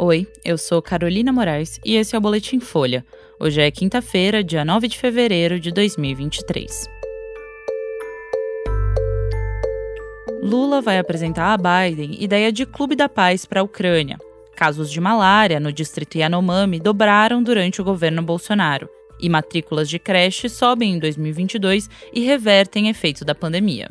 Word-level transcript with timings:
Oi, 0.00 0.28
eu 0.44 0.56
sou 0.56 0.80
Carolina 0.80 1.32
Moraes 1.32 1.80
e 1.84 1.96
esse 1.96 2.14
é 2.14 2.18
o 2.18 2.20
Boletim 2.20 2.60
Folha. 2.60 3.04
Hoje 3.40 3.60
é 3.60 3.68
quinta-feira, 3.68 4.44
dia 4.44 4.64
9 4.64 4.86
de 4.86 4.96
fevereiro 4.96 5.58
de 5.58 5.72
2023. 5.72 6.88
Lula 10.40 10.80
vai 10.80 11.00
apresentar 11.00 11.52
a 11.52 11.56
Biden 11.56 12.16
ideia 12.22 12.52
de 12.52 12.64
Clube 12.64 12.94
da 12.94 13.08
Paz 13.08 13.44
para 13.44 13.58
a 13.58 13.64
Ucrânia. 13.64 14.18
Casos 14.54 14.88
de 14.88 15.00
malária 15.00 15.58
no 15.58 15.72
distrito 15.72 16.16
Yanomami 16.16 16.78
dobraram 16.78 17.42
durante 17.42 17.80
o 17.80 17.84
governo 17.84 18.22
Bolsonaro 18.22 18.88
e 19.18 19.28
matrículas 19.28 19.90
de 19.90 19.98
creche 19.98 20.48
sobem 20.48 20.92
em 20.92 20.98
2022 21.00 21.90
e 22.14 22.20
revertem 22.20 22.88
efeito 22.88 23.24
da 23.24 23.34
pandemia. 23.34 23.88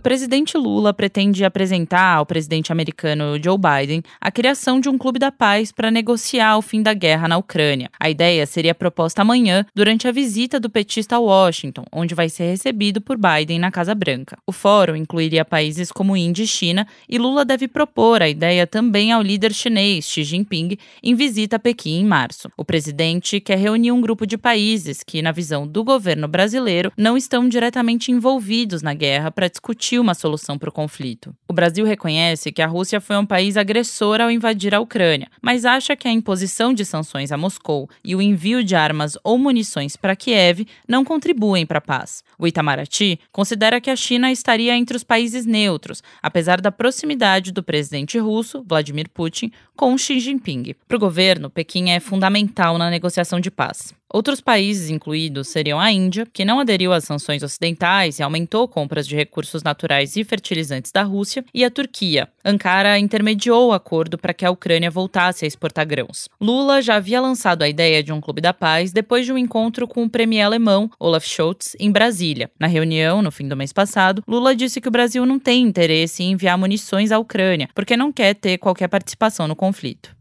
O 0.00 0.02
presidente 0.02 0.56
Lula 0.56 0.94
pretende 0.94 1.44
apresentar 1.44 2.14
ao 2.14 2.24
presidente 2.24 2.72
americano 2.72 3.38
Joe 3.38 3.58
Biden 3.58 4.02
a 4.18 4.30
criação 4.30 4.80
de 4.80 4.88
um 4.88 4.96
clube 4.96 5.18
da 5.18 5.30
paz 5.30 5.70
para 5.70 5.90
negociar 5.90 6.56
o 6.56 6.62
fim 6.62 6.82
da 6.82 6.94
guerra 6.94 7.28
na 7.28 7.36
Ucrânia. 7.36 7.90
A 8.00 8.08
ideia 8.08 8.46
seria 8.46 8.74
proposta 8.74 9.20
amanhã 9.20 9.66
durante 9.74 10.08
a 10.08 10.10
visita 10.10 10.58
do 10.58 10.70
petista 10.70 11.16
a 11.16 11.18
Washington, 11.18 11.84
onde 11.92 12.14
vai 12.14 12.30
ser 12.30 12.44
recebido 12.44 12.98
por 13.02 13.18
Biden 13.18 13.58
na 13.58 13.70
Casa 13.70 13.94
Branca. 13.94 14.38
O 14.46 14.52
fórum 14.52 14.96
incluiria 14.96 15.44
países 15.44 15.92
como 15.92 16.16
Índia 16.16 16.44
e 16.44 16.46
China 16.46 16.86
e 17.06 17.18
Lula 17.18 17.44
deve 17.44 17.68
propor 17.68 18.22
a 18.22 18.28
ideia 18.30 18.66
também 18.66 19.12
ao 19.12 19.20
líder 19.20 19.52
chinês 19.52 20.06
Xi 20.06 20.24
Jinping 20.24 20.78
em 21.02 21.14
visita 21.14 21.56
a 21.56 21.58
Pequim 21.58 22.00
em 22.00 22.06
março. 22.06 22.50
O 22.56 22.64
presidente 22.64 23.38
quer 23.38 23.58
reunir 23.58 23.92
um 23.92 24.00
grupo 24.00 24.26
de 24.26 24.38
países 24.38 25.02
que, 25.02 25.20
na 25.20 25.30
visão 25.30 25.66
do 25.66 25.84
governo 25.84 26.26
brasileiro, 26.26 26.90
não 26.96 27.18
estão 27.18 27.46
diretamente 27.46 28.10
envolvidos 28.10 28.80
na 28.80 28.94
guerra 28.94 29.30
para 29.30 29.46
discutir 29.46 29.89
uma 29.98 30.14
solução 30.14 30.58
para 30.58 30.68
o 30.68 30.72
conflito. 30.72 31.34
O 31.48 31.52
Brasil 31.52 31.84
reconhece 31.84 32.52
que 32.52 32.62
a 32.62 32.66
Rússia 32.66 33.00
foi 33.00 33.16
um 33.16 33.26
país 33.26 33.56
agressor 33.56 34.20
ao 34.20 34.30
invadir 34.30 34.74
a 34.74 34.80
Ucrânia, 34.80 35.28
mas 35.40 35.64
acha 35.64 35.96
que 35.96 36.06
a 36.06 36.12
imposição 36.12 36.72
de 36.72 36.84
sanções 36.84 37.32
a 37.32 37.36
Moscou 37.36 37.88
e 38.04 38.14
o 38.14 38.22
envio 38.22 38.62
de 38.62 38.74
armas 38.74 39.16
ou 39.24 39.38
munições 39.38 39.96
para 39.96 40.16
Kiev 40.16 40.66
não 40.88 41.04
contribuem 41.04 41.66
para 41.66 41.78
a 41.78 41.82
paz. 41.82 42.22
O 42.38 42.46
Itamaraty 42.46 43.18
considera 43.32 43.80
que 43.80 43.90
a 43.90 43.96
China 43.96 44.30
estaria 44.30 44.76
entre 44.76 44.96
os 44.96 45.04
países 45.04 45.44
neutros, 45.46 46.02
apesar 46.22 46.60
da 46.60 46.72
proximidade 46.72 47.52
do 47.52 47.62
presidente 47.62 48.18
russo, 48.18 48.64
Vladimir 48.66 49.08
Putin, 49.08 49.50
com 49.76 49.96
Xi 49.96 50.20
Jinping. 50.20 50.74
Para 50.86 50.96
o 50.96 51.00
governo, 51.00 51.50
Pequim 51.50 51.90
é 51.90 52.00
fundamental 52.00 52.78
na 52.78 52.90
negociação 52.90 53.40
de 53.40 53.50
paz. 53.50 53.94
Outros 54.12 54.40
países 54.40 54.90
incluídos 54.90 55.48
seriam 55.48 55.78
a 55.78 55.92
Índia, 55.92 56.26
que 56.32 56.44
não 56.44 56.58
aderiu 56.58 56.92
às 56.92 57.04
sanções 57.04 57.44
ocidentais 57.44 58.18
e 58.18 58.22
aumentou 58.24 58.66
compras 58.66 59.06
de 59.06 59.14
recursos 59.14 59.62
naturais 59.62 60.16
e 60.16 60.24
fertilizantes 60.24 60.90
da 60.90 61.04
Rússia, 61.04 61.44
e 61.54 61.64
a 61.64 61.70
Turquia. 61.70 62.28
Ankara 62.44 62.98
intermediou 62.98 63.68
o 63.68 63.72
acordo 63.72 64.18
para 64.18 64.34
que 64.34 64.44
a 64.44 64.50
Ucrânia 64.50 64.90
voltasse 64.90 65.44
a 65.44 65.48
exportar 65.48 65.86
grãos. 65.86 66.28
Lula 66.40 66.82
já 66.82 66.96
havia 66.96 67.20
lançado 67.20 67.62
a 67.62 67.68
ideia 67.68 68.02
de 68.02 68.12
um 68.12 68.20
clube 68.20 68.40
da 68.40 68.52
paz 68.52 68.92
depois 68.92 69.24
de 69.24 69.32
um 69.32 69.38
encontro 69.38 69.86
com 69.86 70.02
o 70.02 70.10
premier 70.10 70.44
alemão 70.44 70.90
Olaf 70.98 71.24
Scholz 71.24 71.76
em 71.78 71.92
Brasília. 71.92 72.50
Na 72.58 72.66
reunião, 72.66 73.22
no 73.22 73.30
fim 73.30 73.46
do 73.46 73.56
mês 73.56 73.72
passado, 73.72 74.24
Lula 74.26 74.56
disse 74.56 74.80
que 74.80 74.88
o 74.88 74.92
Brasil 74.92 75.24
não 75.24 75.38
tem 75.38 75.62
interesse 75.62 76.24
em 76.24 76.32
enviar 76.32 76.58
munições 76.58 77.12
à 77.12 77.18
Ucrânia, 77.18 77.68
porque 77.74 77.96
não 77.96 78.12
quer 78.12 78.34
ter 78.34 78.58
qualquer 78.58 78.88
participação 78.88 79.46
no 79.46 79.54
conflito. 79.54 80.19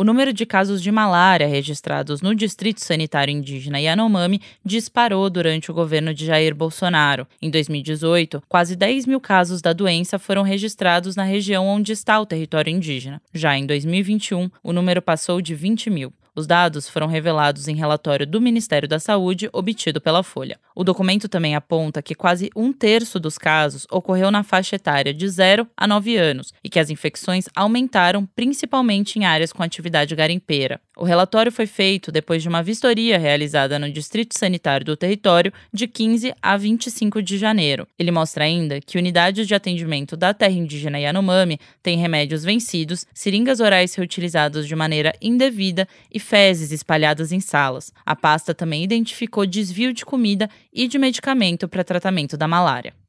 O 0.00 0.04
número 0.04 0.32
de 0.32 0.46
casos 0.46 0.82
de 0.82 0.90
malária 0.90 1.46
registrados 1.46 2.22
no 2.22 2.34
Distrito 2.34 2.82
Sanitário 2.82 3.32
Indígena 3.34 3.78
Yanomami 3.78 4.40
disparou 4.64 5.28
durante 5.28 5.70
o 5.70 5.74
governo 5.74 6.14
de 6.14 6.24
Jair 6.24 6.54
Bolsonaro. 6.54 7.26
Em 7.42 7.50
2018, 7.50 8.42
quase 8.48 8.74
10 8.76 9.04
mil 9.04 9.20
casos 9.20 9.60
da 9.60 9.74
doença 9.74 10.18
foram 10.18 10.40
registrados 10.40 11.16
na 11.16 11.24
região 11.24 11.66
onde 11.66 11.92
está 11.92 12.18
o 12.18 12.24
território 12.24 12.72
indígena. 12.72 13.20
Já 13.34 13.58
em 13.58 13.66
2021, 13.66 14.50
o 14.62 14.72
número 14.72 15.02
passou 15.02 15.38
de 15.42 15.54
20 15.54 15.90
mil. 15.90 16.10
Os 16.34 16.46
dados 16.46 16.88
foram 16.88 17.06
revelados 17.06 17.68
em 17.68 17.74
relatório 17.74 18.26
do 18.26 18.40
Ministério 18.40 18.88
da 18.88 18.98
Saúde 18.98 19.48
obtido 19.52 20.00
pela 20.00 20.22
Folha. 20.22 20.58
O 20.74 20.84
documento 20.84 21.28
também 21.28 21.54
aponta 21.54 22.02
que 22.02 22.14
quase 22.14 22.50
um 22.54 22.72
terço 22.72 23.18
dos 23.18 23.36
casos 23.36 23.86
ocorreu 23.90 24.30
na 24.30 24.42
faixa 24.42 24.76
etária 24.76 25.12
de 25.12 25.28
0 25.28 25.66
a 25.76 25.86
9 25.86 26.16
anos 26.16 26.52
e 26.62 26.68
que 26.68 26.78
as 26.78 26.90
infecções 26.90 27.46
aumentaram 27.54 28.26
principalmente 28.34 29.18
em 29.18 29.24
áreas 29.24 29.52
com 29.52 29.62
atividade 29.62 30.14
garimpeira. 30.14 30.80
O 31.00 31.04
relatório 31.04 31.50
foi 31.50 31.66
feito 31.66 32.12
depois 32.12 32.42
de 32.42 32.48
uma 32.50 32.62
vistoria 32.62 33.18
realizada 33.18 33.78
no 33.78 33.90
Distrito 33.90 34.38
Sanitário 34.38 34.84
do 34.84 34.94
Território 34.94 35.50
de 35.72 35.88
15 35.88 36.34
a 36.42 36.58
25 36.58 37.22
de 37.22 37.38
janeiro. 37.38 37.88
Ele 37.98 38.10
mostra 38.10 38.44
ainda 38.44 38.82
que 38.82 38.98
unidades 38.98 39.48
de 39.48 39.54
atendimento 39.54 40.14
da 40.14 40.34
terra 40.34 40.52
indígena 40.52 41.00
Yanomami 41.00 41.58
têm 41.82 41.96
remédios 41.96 42.44
vencidos, 42.44 43.06
seringas 43.14 43.60
orais 43.60 43.94
reutilizadas 43.94 44.68
de 44.68 44.76
maneira 44.76 45.14
indevida 45.22 45.88
e 46.12 46.20
fezes 46.20 46.70
espalhadas 46.70 47.32
em 47.32 47.40
salas. 47.40 47.94
A 48.04 48.14
pasta 48.14 48.54
também 48.54 48.84
identificou 48.84 49.46
desvio 49.46 49.94
de 49.94 50.04
comida 50.04 50.50
e 50.70 50.86
de 50.86 50.98
medicamento 50.98 51.66
para 51.66 51.82
tratamento 51.82 52.36
da 52.36 52.46
malária. 52.46 52.99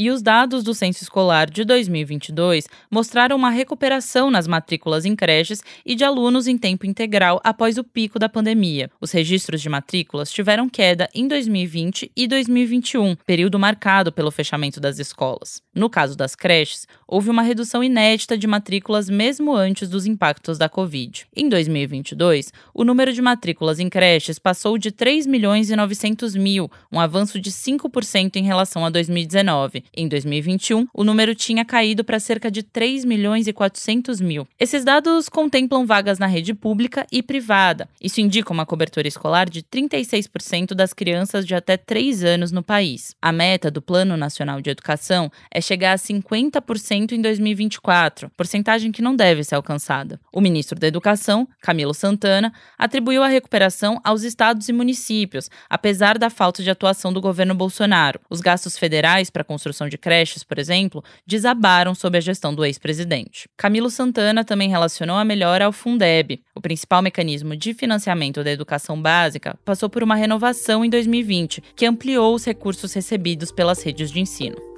E 0.00 0.12
os 0.12 0.22
dados 0.22 0.62
do 0.62 0.74
censo 0.74 1.02
escolar 1.02 1.50
de 1.50 1.64
2022 1.64 2.68
mostraram 2.88 3.34
uma 3.34 3.50
recuperação 3.50 4.30
nas 4.30 4.46
matrículas 4.46 5.04
em 5.04 5.16
creches 5.16 5.60
e 5.84 5.96
de 5.96 6.04
alunos 6.04 6.46
em 6.46 6.56
tempo 6.56 6.86
integral 6.86 7.40
após 7.42 7.78
o 7.78 7.82
pico 7.82 8.16
da 8.16 8.28
pandemia. 8.28 8.88
Os 9.00 9.10
registros 9.10 9.60
de 9.60 9.68
matrículas 9.68 10.30
tiveram 10.30 10.68
queda 10.68 11.08
em 11.12 11.26
2020 11.26 12.12
e 12.14 12.28
2021, 12.28 13.16
período 13.26 13.58
marcado 13.58 14.12
pelo 14.12 14.30
fechamento 14.30 14.78
das 14.78 15.00
escolas. 15.00 15.60
No 15.74 15.90
caso 15.90 16.16
das 16.16 16.36
creches, 16.36 16.86
houve 17.04 17.28
uma 17.28 17.42
redução 17.42 17.82
inédita 17.82 18.38
de 18.38 18.46
matrículas 18.46 19.10
mesmo 19.10 19.52
antes 19.52 19.88
dos 19.88 20.06
impactos 20.06 20.58
da 20.58 20.68
Covid. 20.68 21.26
Em 21.34 21.48
2022, 21.48 22.52
o 22.72 22.84
número 22.84 23.12
de 23.12 23.20
matrículas 23.20 23.80
em 23.80 23.88
creches 23.88 24.38
passou 24.38 24.78
de 24.78 24.92
3 24.92 25.26
milhões 25.26 25.70
e 25.70 25.74
900 25.76 26.36
mil, 26.36 26.70
um 26.92 27.00
avanço 27.00 27.40
de 27.40 27.50
5% 27.50 28.36
em 28.36 28.44
relação 28.44 28.86
a 28.86 28.90
2019. 28.90 29.87
Em 29.96 30.08
2021, 30.08 30.86
o 30.92 31.04
número 31.04 31.34
tinha 31.34 31.64
caído 31.64 32.04
para 32.04 32.20
cerca 32.20 32.50
de 32.50 32.62
3 32.62 33.04
milhões 33.04 33.46
e 33.46 33.52
400 33.52 34.20
mil. 34.20 34.46
Esses 34.58 34.84
dados 34.84 35.28
contemplam 35.28 35.86
vagas 35.86 36.18
na 36.18 36.26
rede 36.26 36.54
pública 36.54 37.06
e 37.10 37.22
privada. 37.22 37.88
Isso 38.00 38.20
indica 38.20 38.52
uma 38.52 38.66
cobertura 38.66 39.08
escolar 39.08 39.48
de 39.48 39.62
36% 39.62 40.74
das 40.74 40.92
crianças 40.92 41.46
de 41.46 41.54
até 41.54 41.76
3 41.76 42.24
anos 42.24 42.52
no 42.52 42.62
país. 42.62 43.14
A 43.20 43.32
meta 43.32 43.70
do 43.70 43.82
Plano 43.82 44.16
Nacional 44.16 44.60
de 44.60 44.70
Educação 44.70 45.30
é 45.50 45.60
chegar 45.60 45.92
a 45.92 45.98
50% 45.98 47.12
em 47.12 47.20
2024, 47.20 48.30
porcentagem 48.36 48.90
que 48.90 49.02
não 49.02 49.14
deve 49.14 49.44
ser 49.44 49.54
alcançada. 49.54 50.20
O 50.32 50.40
ministro 50.40 50.78
da 50.78 50.86
Educação, 50.86 51.48
Camilo 51.60 51.94
Santana, 51.94 52.52
atribuiu 52.76 53.22
a 53.22 53.28
recuperação 53.28 54.00
aos 54.02 54.22
estados 54.22 54.68
e 54.68 54.72
municípios, 54.72 55.50
apesar 55.68 56.18
da 56.18 56.30
falta 56.30 56.62
de 56.62 56.70
atuação 56.70 57.12
do 57.12 57.20
governo 57.20 57.54
Bolsonaro. 57.54 58.20
Os 58.30 58.40
gastos 58.40 58.78
federais 58.78 59.30
para 59.30 59.44
construção 59.44 59.77
construção 59.78 59.88
de 59.88 59.96
creches, 59.96 60.42
por 60.42 60.58
exemplo, 60.58 61.04
desabaram 61.26 61.94
sob 61.94 62.18
a 62.18 62.20
gestão 62.20 62.52
do 62.52 62.64
ex-presidente. 62.64 63.48
Camilo 63.56 63.90
Santana 63.90 64.44
também 64.44 64.68
relacionou 64.68 65.16
a 65.16 65.24
melhora 65.24 65.66
ao 65.66 65.72
Fundeb. 65.72 66.42
O 66.54 66.60
principal 66.60 67.00
mecanismo 67.00 67.56
de 67.56 67.72
financiamento 67.72 68.42
da 68.42 68.50
educação 68.50 69.00
básica 69.00 69.56
passou 69.64 69.88
por 69.88 70.02
uma 70.02 70.16
renovação 70.16 70.84
em 70.84 70.90
2020, 70.90 71.62
que 71.76 71.86
ampliou 71.86 72.34
os 72.34 72.44
recursos 72.44 72.92
recebidos 72.92 73.52
pelas 73.52 73.82
redes 73.82 74.10
de 74.10 74.20
ensino. 74.20 74.77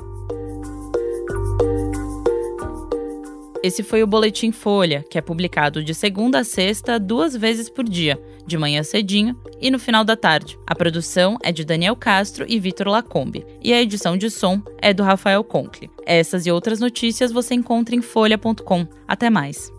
Esse 3.63 3.83
foi 3.83 4.03
o 4.03 4.07
Boletim 4.07 4.53
Folha, 4.53 5.05
que 5.11 5.19
é 5.19 5.21
publicado 5.21 5.85
de 5.85 5.95
segunda 5.95 6.39
a 6.39 6.45
sexta, 6.45 6.99
duas 6.99 7.37
vezes 7.37 7.69
por 7.69 7.85
dia, 7.85 8.19
de 8.47 8.57
manhã 8.57 8.83
cedinho 8.83 9.37
e 9.61 9.71
no 9.71 9.79
final 9.79 10.03
da 10.03 10.17
tarde. 10.17 10.59
A 10.67 10.75
produção 10.75 11.37
é 11.43 11.53
de 11.53 11.65
Daniel 11.65 11.95
Castro 11.95 12.47
e 12.49 12.59
Vitor 12.59 12.89
Lacombe, 12.89 13.47
e 13.63 13.73
a 13.73 13.81
edição 13.81 14.17
de 14.17 14.31
som 14.31 14.63
é 14.81 14.95
do 14.95 15.03
Rafael 15.03 15.45
Conkle. 15.45 15.91
Essas 16.07 16.47
e 16.47 16.51
outras 16.51 16.81
notícias 16.81 17.31
você 17.31 17.55
encontra 17.55 17.95
em 17.95 18.01
folha.com. 18.01 18.87
Até 19.07 19.29
mais! 19.29 19.71